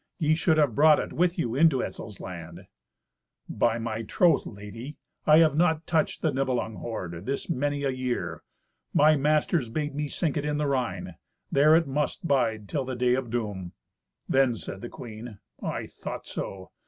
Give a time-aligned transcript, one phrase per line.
[0.17, 2.65] Ye should have brought it with you into Etzel's land."
[3.47, 8.41] "By my troth, lady, I have not touched the Nibelung hoard this many a year.
[8.95, 11.17] My masters bade me sink it in the Rhine.
[11.51, 13.73] There it must bide till the day of doom."
[14.27, 16.71] Then said the queen, "I thought so.